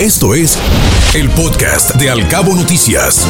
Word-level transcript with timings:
Esto 0.00 0.34
es 0.34 0.58
el 1.14 1.30
podcast 1.30 1.94
de 1.94 2.10
Alcabo 2.10 2.54
Noticias. 2.54 3.26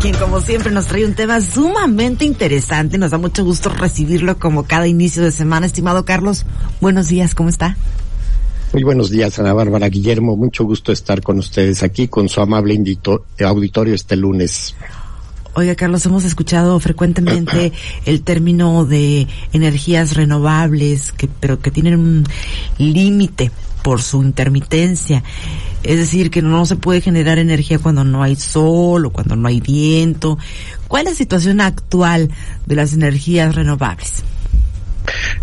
Quien 0.00 0.14
como 0.14 0.40
siempre 0.40 0.70
nos 0.70 0.86
trae 0.86 1.04
un 1.04 1.14
tema 1.14 1.40
sumamente 1.40 2.24
interesante. 2.24 2.98
Nos 2.98 3.10
da 3.10 3.18
mucho 3.18 3.44
gusto 3.44 3.68
recibirlo 3.68 4.38
como 4.38 4.62
cada 4.62 4.86
inicio 4.86 5.24
de 5.24 5.32
semana. 5.32 5.66
Estimado 5.66 6.04
Carlos, 6.04 6.46
buenos 6.80 7.08
días, 7.08 7.34
¿cómo 7.34 7.48
está? 7.48 7.76
Muy 8.72 8.84
buenos 8.84 9.10
días, 9.10 9.36
Ana 9.40 9.54
Bárbara 9.54 9.88
Guillermo. 9.88 10.36
Mucho 10.36 10.62
gusto 10.62 10.92
estar 10.92 11.20
con 11.20 11.40
ustedes 11.40 11.82
aquí 11.82 12.06
con 12.06 12.28
su 12.28 12.40
amable 12.40 12.80
auditorio 13.44 13.92
este 13.92 14.14
lunes. 14.14 14.76
Oiga, 15.54 15.74
Carlos, 15.74 16.06
hemos 16.06 16.24
escuchado 16.24 16.78
frecuentemente 16.78 17.72
el 18.04 18.22
término 18.22 18.84
de 18.84 19.26
energías 19.52 20.14
renovables, 20.14 21.10
que, 21.10 21.26
pero 21.26 21.58
que 21.58 21.72
tienen 21.72 21.98
un 21.98 22.24
límite 22.78 23.50
por 23.82 24.02
su 24.02 24.22
intermitencia. 24.22 25.22
Es 25.82 25.96
decir, 25.96 26.30
que 26.30 26.42
no 26.42 26.66
se 26.66 26.76
puede 26.76 27.00
generar 27.00 27.38
energía 27.38 27.78
cuando 27.78 28.04
no 28.04 28.22
hay 28.22 28.36
sol 28.36 29.06
o 29.06 29.10
cuando 29.10 29.36
no 29.36 29.48
hay 29.48 29.60
viento. 29.60 30.38
¿Cuál 30.88 31.06
es 31.06 31.12
la 31.12 31.16
situación 31.16 31.60
actual 31.60 32.30
de 32.66 32.76
las 32.76 32.92
energías 32.92 33.54
renovables? 33.54 34.22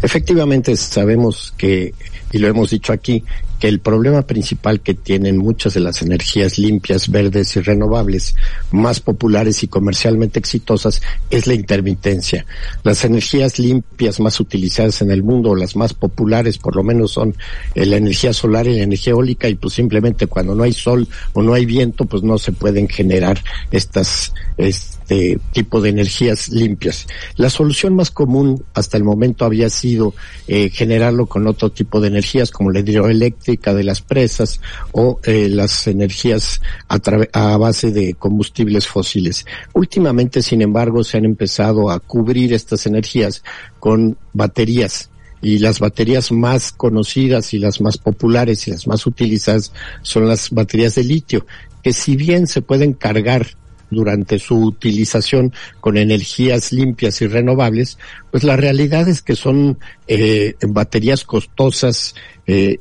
Efectivamente, 0.02 0.76
sabemos 0.78 1.54
que, 1.58 1.94
y 2.32 2.40
lo 2.40 2.48
hemos 2.48 2.70
dicho 2.70 2.94
aquí, 2.94 3.24
que 3.60 3.68
el 3.68 3.80
problema 3.80 4.22
principal 4.22 4.82
que 4.82 4.94
tienen 4.94 5.38
muchas 5.38 5.74
de 5.74 5.80
las 5.80 6.02
energías 6.02 6.60
limpias, 6.60 7.10
verdes 7.10 7.56
y 7.56 7.62
renovables 7.62 8.36
más 8.72 9.00
populares 9.00 9.64
y 9.64 9.68
comercialmente 9.68 10.40
exitosas 10.40 11.02
es 11.30 11.48
la 11.48 11.54
intermitencia. 11.54 12.46
Las 12.84 13.04
energías 13.04 13.58
limpias 13.58 14.20
más 14.20 14.40
utilizadas 14.40 15.02
en 15.02 15.12
el 15.12 15.24
mundo, 15.24 15.56
las 15.56 15.76
más 15.76 15.94
populares 15.94 16.58
por 16.58 16.76
lo 16.76 16.84
menos 16.84 17.12
son 17.12 17.36
la 17.74 17.98
energía 17.98 18.34
solar 18.34 18.68
y 18.68 18.78
la 18.78 18.84
energía 18.84 19.12
eólica 19.12 19.50
y 19.50 19.56
pues 19.56 19.74
simplemente 19.74 20.28
cuando 20.28 20.54
no 20.54 20.64
hay 20.64 20.74
sol 20.74 21.08
o 21.34 21.42
no 21.42 21.54
hay 21.54 21.66
viento 21.66 22.06
pues 22.06 22.24
no 22.24 22.38
se 22.38 22.52
pueden 22.52 22.88
generar 22.88 23.42
estas 23.72 24.34
este 24.58 25.40
tipo 25.54 25.80
de 25.82 25.90
energías 25.90 26.50
limpias. 26.50 27.08
La 27.38 27.50
solución 27.50 27.96
más 27.96 28.12
común 28.12 28.64
hasta 28.74 28.98
el 28.98 29.04
momento 29.04 29.46
había 29.46 29.70
sido 29.70 30.14
eh, 30.48 30.70
generarlo 30.70 31.28
con 31.28 31.48
otro 31.48 31.72
tipo 31.72 32.02
de 32.02 32.10
energías 32.18 32.50
como 32.50 32.72
la 32.72 32.80
hidroeléctrica 32.80 33.74
de 33.74 33.84
las 33.84 34.02
presas 34.02 34.60
o 34.92 35.20
eh, 35.24 35.50
las 35.50 35.88
energías 35.88 36.62
a, 36.90 37.00
a 37.34 37.58
base 37.58 37.92
de 37.92 38.16
combustibles 38.16 38.88
fósiles. 38.88 39.46
Últimamente, 39.74 40.42
sin 40.42 40.62
embargo, 40.64 41.04
se 41.04 41.18
han 41.18 41.26
empezado 41.26 41.92
a 41.92 42.00
cubrir 42.00 42.54
estas 42.54 42.88
energías 42.88 43.44
con 43.80 44.18
baterías 44.34 45.12
y 45.42 45.60
las 45.60 45.80
baterías 45.80 46.32
más 46.32 46.72
conocidas 46.72 47.54
y 47.54 47.60
las 47.60 47.80
más 47.82 48.00
populares 48.00 48.68
y 48.68 48.72
las 48.72 48.88
más 48.88 49.06
utilizadas 49.06 49.72
son 50.02 50.28
las 50.28 50.50
baterías 50.50 50.96
de 50.96 51.04
litio, 51.04 51.46
que 51.84 51.94
si 51.94 52.16
bien 52.16 52.48
se 52.48 52.64
pueden 52.64 52.94
cargar 52.94 53.46
durante 53.90 54.40
su 54.40 54.56
utilización 54.56 55.54
con 55.80 55.98
energías 55.98 56.72
limpias 56.72 57.22
y 57.22 57.28
renovables, 57.28 57.98
pues 58.32 58.44
la 58.44 58.56
realidad 58.56 59.08
es 59.08 59.22
que 59.22 59.36
son 59.36 59.80
eh, 60.08 60.56
baterías 60.68 61.24
costosas, 61.24 62.16
eh, 62.46 62.80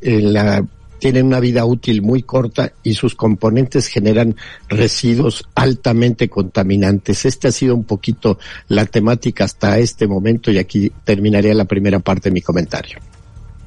tienen 0.98 1.26
una 1.26 1.40
vida 1.40 1.64
útil 1.64 2.02
muy 2.02 2.22
corta 2.22 2.72
y 2.82 2.94
sus 2.94 3.14
componentes 3.14 3.86
generan 3.86 4.36
residuos 4.68 5.44
altamente 5.54 6.28
contaminantes. 6.28 7.24
Este 7.24 7.48
ha 7.48 7.52
sido 7.52 7.74
un 7.74 7.84
poquito 7.84 8.38
la 8.68 8.86
temática 8.86 9.44
hasta 9.44 9.78
este 9.78 10.06
momento 10.06 10.50
y 10.50 10.58
aquí 10.58 10.90
terminaría 11.04 11.54
la 11.54 11.66
primera 11.66 11.98
parte 12.00 12.30
de 12.30 12.34
mi 12.34 12.42
comentario. 12.42 12.98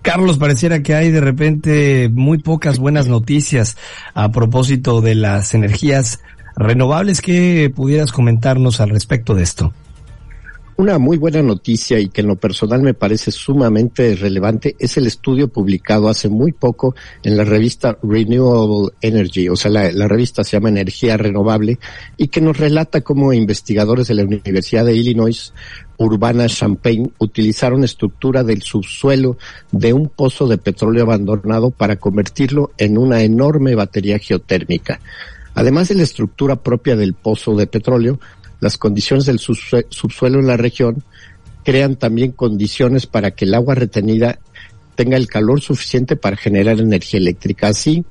Carlos, 0.01 0.37
pareciera 0.37 0.81
que 0.81 0.95
hay 0.95 1.11
de 1.11 1.19
repente 1.19 2.09
muy 2.11 2.39
pocas 2.39 2.79
buenas 2.79 3.07
noticias 3.07 3.77
a 4.13 4.31
propósito 4.31 5.01
de 5.01 5.15
las 5.15 5.53
energías 5.53 6.21
renovables. 6.59 7.21
¿Qué 7.21 7.71
pudieras 7.73 8.11
comentarnos 8.11 8.81
al 8.81 8.89
respecto 8.89 9.33
de 9.33 9.43
esto? 9.43 9.73
Una 10.79 10.97
muy 10.97 11.17
buena 11.17 11.41
noticia 11.41 11.99
y 11.99 12.07
que 12.07 12.21
en 12.21 12.27
lo 12.27 12.37
personal 12.37 12.81
me 12.81 12.93
parece 12.93 13.31
sumamente 13.31 14.15
relevante 14.15 14.77
es 14.79 14.95
el 14.95 15.07
estudio 15.07 15.49
publicado 15.49 16.07
hace 16.07 16.29
muy 16.29 16.53
poco 16.53 16.95
en 17.21 17.35
la 17.35 17.43
revista 17.43 17.97
Renewable 18.01 18.93
Energy, 19.01 19.49
o 19.49 19.57
sea, 19.57 19.71
la, 19.71 20.07
revista 20.07 20.45
se 20.45 20.51
llama 20.51 20.69
Energía 20.69 21.17
Renovable 21.17 21.79
y 22.15 22.29
que 22.29 22.39
nos 22.39 22.57
relata 22.57 23.01
cómo 23.01 23.33
investigadores 23.33 24.07
de 24.07 24.13
la 24.13 24.23
Universidad 24.23 24.85
de 24.85 24.95
Illinois 24.95 25.53
Urbana 25.97 26.47
Champaign 26.47 27.11
utilizaron 27.17 27.83
estructura 27.83 28.45
del 28.45 28.61
subsuelo 28.61 29.37
de 29.73 29.91
un 29.91 30.07
pozo 30.07 30.47
de 30.47 30.59
petróleo 30.59 31.03
abandonado 31.03 31.71
para 31.71 31.97
convertirlo 31.97 32.71
en 32.77 32.97
una 32.97 33.21
enorme 33.21 33.75
batería 33.75 34.17
geotérmica. 34.17 35.01
Además 35.59 35.89
de 35.89 35.95
la 35.95 36.03
estructura 36.03 36.55
propia 36.55 36.95
del 36.95 37.15
pozo 37.15 37.53
de 37.53 37.67
petróleo, 37.67 38.17
las 38.61 38.77
condiciones 38.77 39.25
del 39.25 39.39
subsuelo 39.39 40.39
en 40.39 40.47
la 40.47 40.55
región 40.55 41.03
crean 41.65 41.97
también 41.97 42.31
condiciones 42.31 43.07
para 43.07 43.31
que 43.31 43.43
el 43.43 43.53
agua 43.53 43.75
retenida 43.75 44.39
tenga 44.95 45.17
el 45.17 45.27
calor 45.27 45.59
suficiente 45.59 46.15
para 46.15 46.37
generar 46.37 46.79
energía 46.79 47.19
eléctrica. 47.19 47.67
Así, 47.67 48.05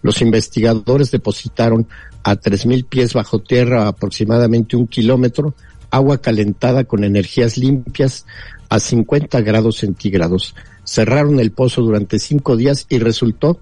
los 0.00 0.22
investigadores 0.22 1.10
depositaron 1.10 1.88
a 2.22 2.36
3.000 2.36 2.86
pies 2.86 3.14
bajo 3.14 3.40
tierra, 3.40 3.88
aproximadamente 3.88 4.76
un 4.76 4.86
kilómetro, 4.86 5.56
agua 5.90 6.18
calentada 6.18 6.84
con 6.84 7.02
energías 7.02 7.58
limpias 7.58 8.26
a 8.68 8.78
50 8.78 9.40
grados 9.40 9.78
centígrados. 9.78 10.54
Cerraron 10.84 11.40
el 11.40 11.50
pozo 11.50 11.82
durante 11.82 12.20
cinco 12.20 12.56
días 12.56 12.86
y 12.88 13.00
resultó 13.00 13.58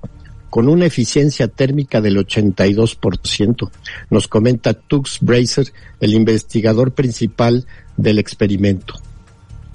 con 0.50 0.68
una 0.68 0.86
eficiencia 0.86 1.48
térmica 1.48 2.00
del 2.00 2.18
82%, 2.18 3.70
nos 4.10 4.28
comenta 4.28 4.74
Tux 4.74 5.18
Bracer, 5.20 5.72
el 6.00 6.14
investigador 6.14 6.92
principal 6.92 7.66
del 7.96 8.18
experimento 8.18 8.94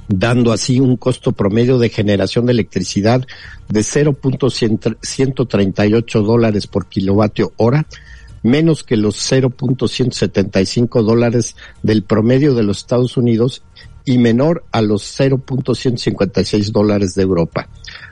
dando 0.08 0.54
así 0.54 0.80
un 0.80 0.98
costo 0.98 1.32
promedio 1.32 1.80
de 1.80 1.90
generación 1.90 2.46
de 2.46 2.52
electricidad 2.52 3.26
de 3.70 3.80
0.138 3.80 6.24
dólares 6.24 6.68
por 6.68 6.86
kilovatio 6.88 7.54
hora, 7.58 7.88
menos 8.44 8.84
que 8.84 8.98
los 8.98 9.16
0.175 9.32 11.02
dólares 11.04 11.56
del 11.82 12.04
promedio 12.04 12.54
de 12.54 12.62
los 12.64 12.78
Estados 12.80 13.16
Unidos 13.18 13.64
y 14.06 14.18
menor 14.20 14.64
a 14.72 14.82
los 14.82 15.20
0.156 15.20 16.72
dólares 16.72 17.16
de 17.16 17.24
Europa. 17.24 17.68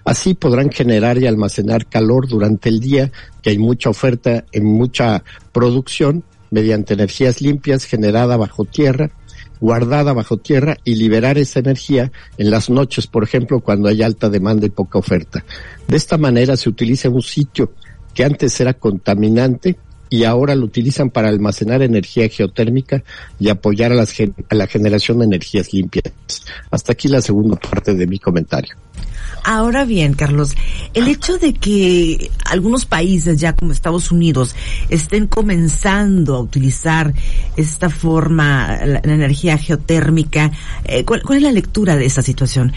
Así 0.06 0.34
podrán 0.34 0.70
generar 0.70 1.18
y 1.18 1.28
almacenar 1.28 1.86
calor 1.88 2.28
durante 2.28 2.70
el 2.70 2.80
día, 2.80 3.12
que 3.42 3.52
hay 3.52 3.58
mucha 3.58 3.90
oferta 3.90 4.46
en 4.52 4.66
mucha 4.66 5.24
producción, 5.52 6.24
mediante 6.52 6.94
energías 6.94 7.42
limpias 7.42 7.86
generada 7.86 8.38
bajo 8.38 8.66
tierra, 8.66 9.10
guardada 9.60 10.14
bajo 10.14 10.38
tierra 10.38 10.78
y 10.84 10.96
liberar 10.96 11.38
esa 11.38 11.60
energía 11.60 12.12
en 12.38 12.52
las 12.52 12.70
noches, 12.70 13.08
por 13.08 13.24
ejemplo, 13.24 13.62
cuando 13.62 13.88
hay 13.88 14.04
alta 14.04 14.30
demanda 14.30 14.66
y 14.66 14.70
poca 14.70 15.00
oferta. 15.00 15.44
De 15.88 15.98
esta 15.98 16.18
manera 16.18 16.58
se 16.58 16.70
utiliza 16.70 17.10
un 17.10 17.22
sitio 17.22 17.74
que 18.14 18.24
antes 18.24 18.60
era 18.60 18.74
contaminante 18.74 19.78
y 20.10 20.26
ahora 20.26 20.54
lo 20.54 20.66
utilizan 20.66 21.10
para 21.10 21.30
almacenar 21.30 21.82
energía 21.82 22.30
geotérmica 22.30 23.04
y 23.40 23.50
apoyar 23.50 23.94
a, 23.94 24.04
a 24.04 24.56
la 24.56 24.68
generación 24.68 25.20
de 25.20 25.26
energías 25.26 25.74
limpias. 25.74 26.14
Hasta 26.70 26.92
aquí 26.92 27.08
la 27.08 27.22
segunda 27.22 27.56
parte 27.56 27.96
de 27.96 28.06
mi 28.06 28.20
comentario. 28.20 28.76
Ahora 29.44 29.84
bien, 29.84 30.14
Carlos, 30.14 30.56
el 30.94 31.08
hecho 31.10 31.38
de 31.38 31.54
que 31.54 32.32
algunos 32.46 32.86
países 32.86 33.40
ya 33.40 33.54
como 33.54 33.74
Estados 33.74 34.10
Unidos 34.10 34.56
estén 34.90 35.28
comenzando 35.28 36.36
a 36.36 36.40
utilizar 36.40 37.14
esta 37.58 37.90
forma, 37.90 38.80
la, 38.86 39.00
energía 39.04 39.58
geotérmica, 39.58 40.52
eh, 40.86 41.04
¿cuál, 41.04 41.24
¿cuál, 41.24 41.40
es 41.40 41.44
la 41.44 41.52
lectura 41.52 41.98
de 41.98 42.06
esta 42.06 42.22
situación? 42.22 42.72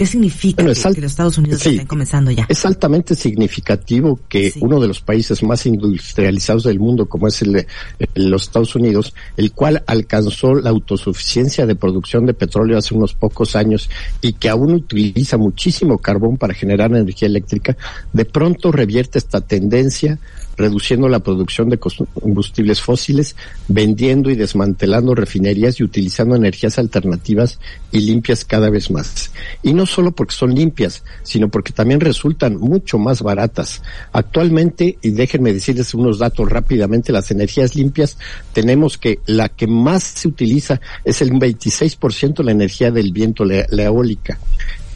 ¿Qué 0.00 0.06
significa 0.06 0.62
que, 0.62 0.68
los 0.70 0.78
Estados 1.12 1.36
Unidos 1.36 1.66
estén 1.66 1.86
comenzando 1.86 2.30
ya? 2.30 2.46
Es 2.48 2.64
altamente 2.64 3.14
significativo 3.14 4.18
que 4.30 4.50
uno 4.62 4.80
de 4.80 4.88
los 4.88 5.02
países 5.02 5.42
más 5.42 5.66
industrializados 5.66 6.64
del 6.64 6.80
mundo, 6.80 7.04
como 7.04 7.28
es 7.28 7.42
el, 7.42 7.66
los 8.14 8.44
Estados 8.44 8.74
Unidos, 8.74 9.12
el 9.36 9.52
cual 9.52 9.84
alcanzó 9.86 10.54
la 10.54 10.70
autosuficiencia 10.70 11.66
de 11.66 11.74
producción 11.74 12.24
de 12.24 12.32
petróleo 12.32 12.78
hace 12.78 12.94
unos 12.94 13.12
pocos 13.12 13.54
años 13.54 13.90
y 14.22 14.32
que 14.32 14.48
aún 14.48 14.72
utiliza 14.72 15.36
muchísimo 15.36 15.98
carbón 15.98 16.38
para 16.38 16.54
generar 16.54 16.90
energía 16.92 17.28
eléctrica, 17.28 17.76
de 18.14 18.24
pronto 18.24 18.72
revierte 18.72 19.18
esta 19.18 19.42
tendencia 19.42 20.18
reduciendo 20.60 21.08
la 21.08 21.20
producción 21.20 21.68
de 21.70 21.78
combustibles 21.78 22.80
fósiles, 22.80 23.34
vendiendo 23.68 24.30
y 24.30 24.36
desmantelando 24.36 25.14
refinerías 25.14 25.80
y 25.80 25.84
utilizando 25.84 26.36
energías 26.36 26.78
alternativas 26.78 27.58
y 27.90 28.00
limpias 28.00 28.44
cada 28.44 28.70
vez 28.70 28.90
más. 28.90 29.32
Y 29.62 29.72
no 29.72 29.86
solo 29.86 30.12
porque 30.12 30.34
son 30.34 30.54
limpias, 30.54 31.02
sino 31.22 31.48
porque 31.48 31.72
también 31.72 32.00
resultan 32.00 32.56
mucho 32.56 32.98
más 32.98 33.22
baratas. 33.22 33.82
Actualmente, 34.12 34.98
y 35.02 35.10
déjenme 35.10 35.52
decirles 35.52 35.94
unos 35.94 36.18
datos 36.18 36.48
rápidamente, 36.48 37.12
las 37.12 37.30
energías 37.30 37.74
limpias 37.74 38.18
tenemos 38.52 38.98
que 38.98 39.20
la 39.26 39.48
que 39.48 39.66
más 39.66 40.02
se 40.02 40.28
utiliza 40.28 40.80
es 41.04 41.22
el 41.22 41.32
26% 41.32 42.42
la 42.42 42.52
energía 42.52 42.90
del 42.90 43.12
viento, 43.12 43.44
la, 43.44 43.64
eólica 43.70 44.38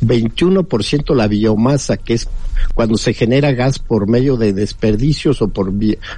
21% 0.06 1.14
la 1.14 1.28
biomasa, 1.28 1.96
que 1.96 2.14
es 2.14 2.28
cuando 2.74 2.96
se 2.96 3.14
genera 3.14 3.52
gas 3.52 3.78
por 3.78 4.08
medio 4.08 4.36
de 4.36 4.52
desperdicios 4.52 5.42
o 5.42 5.48
por 5.48 5.72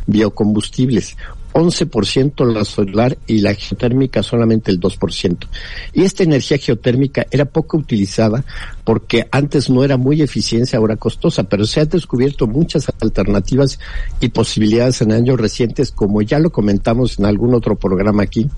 biocombustibles. 0.07 1.17
11% 1.53 2.53
la 2.53 2.67
solar 2.67 3.17
y 3.27 3.39
la 3.39 3.55
geotérmica 3.55 4.23
solamente 4.23 4.71
el 4.71 4.79
2%. 4.79 5.47
Y 5.95 6.03
esta 6.03 6.23
energía 6.23 6.59
geotérmica 6.59 7.27
era 7.31 7.47
poco 7.47 7.79
utilizada 7.79 8.45
porque 8.87 9.27
antes 9.33 9.69
no 9.69 9.83
era 9.83 9.97
muy 9.97 10.23
eficiencia, 10.23 10.79
ahora 10.79 10.95
costosa, 10.95 11.43
pero 11.43 11.67
se 11.67 11.81
han 11.81 11.89
descubierto 11.89 12.47
muchas 12.47 12.87
alternativas 13.01 13.81
y 14.21 14.29
posibilidades 14.29 15.03
en 15.03 15.11
años 15.11 15.41
recientes, 15.41 15.91
como 15.91 16.23
ya 16.23 16.39
lo 16.39 16.51
comentamos 16.51 17.19
en 17.19 17.27
algún 17.27 17.53
otro 17.53 17.75
programa 17.75 18.23
aquí. 18.23 18.49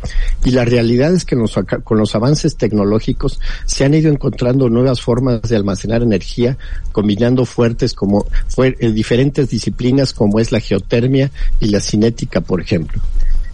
Y 0.44 0.50
la 0.50 0.66
realidad 0.66 1.14
es 1.14 1.24
que 1.24 1.34
con 1.82 1.96
los 1.96 2.14
avances 2.14 2.58
tecnológicos 2.58 3.40
se 3.64 3.86
han 3.86 3.94
ido 3.94 4.12
encontrando 4.12 4.68
nuevas 4.68 5.00
formas 5.00 5.40
de 5.40 5.56
almacenar 5.56 6.02
energía, 6.02 6.58
combinando 6.92 7.46
fuertes 7.46 7.94
como 7.94 8.26
eh, 8.58 8.92
diferentes 8.92 9.48
disciplinas 9.48 10.12
como 10.12 10.40
es 10.40 10.52
la 10.52 10.60
geotermia 10.60 11.30
y 11.58 11.68
la 11.68 11.80
cinética, 11.80 12.42
por 12.42 12.60
ejemplo. 12.60 13.00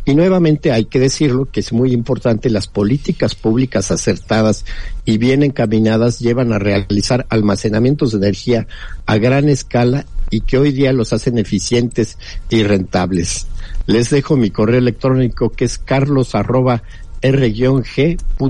Y 0.06 0.14
nuevamente 0.14 0.70
hay 0.70 0.84
que 0.84 1.00
decirlo 1.00 1.48
que 1.50 1.60
es 1.60 1.72
muy 1.72 1.92
importante, 1.92 2.50
las 2.50 2.66
políticas 2.66 3.34
públicas 3.34 3.90
acertadas 3.90 4.66
y 5.06 5.16
bien 5.16 5.42
encaminadas 5.42 6.18
llevan 6.18 6.52
a 6.52 6.58
realizar 6.58 7.26
almacenamientos 7.30 8.12
de 8.12 8.18
energía 8.18 8.66
a 9.06 9.16
gran 9.16 9.48
escala 9.48 10.04
y 10.30 10.42
que 10.42 10.58
hoy 10.58 10.72
día 10.72 10.92
los 10.92 11.12
hacen 11.12 11.38
eficientes 11.38 12.18
y 12.50 12.64
rentables. 12.64 13.46
Les 13.86 14.10
dejo 14.10 14.36
mi 14.36 14.50
correo 14.50 14.78
electrónico 14.78 15.50
que 15.50 15.64
es 15.64 15.78
carlos 15.78 16.34
arroba 16.34 16.82
r-g.mx. 17.22 18.40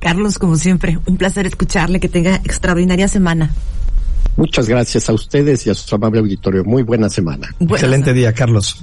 Carlos, 0.00 0.38
como 0.38 0.56
siempre, 0.56 0.98
un 1.06 1.16
placer 1.16 1.46
escucharle, 1.46 2.00
que 2.00 2.08
tenga 2.08 2.36
extraordinaria 2.36 3.06
semana. 3.06 3.54
Muchas 4.36 4.68
gracias 4.68 5.08
a 5.08 5.12
ustedes 5.12 5.64
y 5.66 5.70
a 5.70 5.74
su 5.74 5.94
amable 5.94 6.18
auditorio. 6.20 6.64
Muy 6.64 6.82
buena 6.82 7.08
semana. 7.08 7.54
Excelente 7.60 8.12
día, 8.12 8.32
Carlos. 8.32 8.82